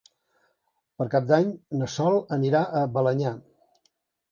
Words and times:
Per 1.01 1.07
Cap 1.15 1.27
d'Any 1.33 1.51
na 1.83 1.91
Sol 1.97 2.19
anirà 2.39 2.65
a 2.83 2.85
Balenyà. 2.99 3.37